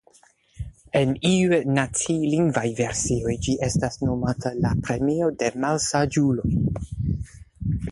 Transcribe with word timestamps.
En 1.01 1.11
iuj 1.31 1.59
nacilingvaj 1.75 2.63
versioj 2.79 3.35
ĝi 3.49 3.55
estas 3.69 4.01
nomata 4.07 4.55
la 4.65 4.73
"Premio 4.89 5.31
de 5.43 5.53
malsaĝuloj". 5.67 6.51